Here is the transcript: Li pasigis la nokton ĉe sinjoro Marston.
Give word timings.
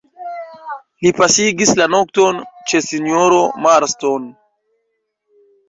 Li 1.05 1.11
pasigis 1.19 1.73
la 1.81 1.87
nokton 1.97 2.41
ĉe 2.73 2.83
sinjoro 2.87 3.45
Marston. 3.69 4.29